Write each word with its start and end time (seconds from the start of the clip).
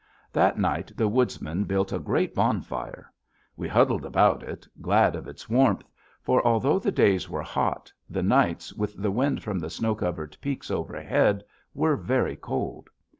That 0.33 0.57
night, 0.57 0.91
the 0.97 1.07
Woodsman 1.07 1.65
built 1.65 1.93
a 1.93 1.99
great 1.99 2.33
bonfire. 2.33 3.13
We 3.55 3.67
huddled 3.67 4.03
about 4.03 4.41
it, 4.41 4.67
glad 4.81 5.15
of 5.15 5.27
its 5.27 5.47
warmth, 5.47 5.83
for 6.23 6.43
although 6.43 6.79
the 6.79 6.91
days 6.91 7.29
were 7.29 7.43
hot, 7.43 7.93
the 8.09 8.23
nights, 8.23 8.73
with 8.73 8.99
the 8.99 9.11
wind 9.11 9.43
from 9.43 9.59
the 9.59 9.69
snow 9.69 9.93
covered 9.93 10.35
peaks 10.41 10.71
overhead, 10.71 11.43
were 11.75 11.95
very 11.97 12.35
cold. 12.35 12.89